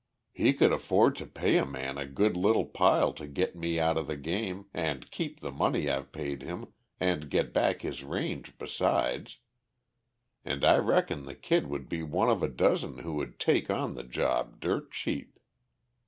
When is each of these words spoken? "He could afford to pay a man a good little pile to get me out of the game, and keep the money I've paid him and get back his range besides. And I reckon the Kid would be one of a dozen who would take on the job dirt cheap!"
"He 0.31 0.53
could 0.53 0.73
afford 0.73 1.15
to 1.17 1.27
pay 1.27 1.57
a 1.59 1.63
man 1.63 1.99
a 1.99 2.07
good 2.07 2.35
little 2.35 2.65
pile 2.65 3.13
to 3.13 3.27
get 3.27 3.55
me 3.55 3.79
out 3.79 3.97
of 3.99 4.07
the 4.07 4.17
game, 4.17 4.65
and 4.73 5.11
keep 5.11 5.41
the 5.41 5.51
money 5.51 5.87
I've 5.87 6.11
paid 6.11 6.41
him 6.41 6.73
and 6.99 7.29
get 7.29 7.53
back 7.53 7.83
his 7.83 8.03
range 8.03 8.57
besides. 8.57 9.37
And 10.43 10.65
I 10.65 10.77
reckon 10.79 11.25
the 11.25 11.35
Kid 11.35 11.67
would 11.67 11.87
be 11.87 12.01
one 12.01 12.31
of 12.31 12.41
a 12.41 12.49
dozen 12.49 12.97
who 12.97 13.13
would 13.17 13.39
take 13.39 13.69
on 13.69 13.93
the 13.93 14.01
job 14.03 14.59
dirt 14.59 14.89
cheap!" 14.91 15.37